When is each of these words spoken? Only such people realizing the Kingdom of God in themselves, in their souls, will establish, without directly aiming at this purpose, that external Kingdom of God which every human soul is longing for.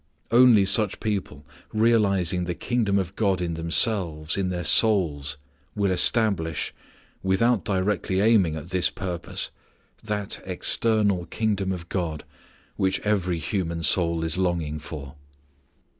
Only 0.31 0.65
such 0.65 0.99
people 0.99 1.45
realizing 1.71 2.45
the 2.45 2.55
Kingdom 2.55 2.97
of 2.97 3.15
God 3.15 3.39
in 3.39 3.53
themselves, 3.53 4.35
in 4.35 4.49
their 4.49 4.63
souls, 4.63 5.37
will 5.75 5.91
establish, 5.91 6.73
without 7.21 7.63
directly 7.63 8.19
aiming 8.19 8.55
at 8.55 8.71
this 8.71 8.89
purpose, 8.89 9.51
that 10.03 10.41
external 10.43 11.27
Kingdom 11.27 11.71
of 11.71 11.87
God 11.87 12.23
which 12.77 12.99
every 13.01 13.37
human 13.37 13.83
soul 13.83 14.23
is 14.23 14.39
longing 14.39 14.79
for. 14.79 15.13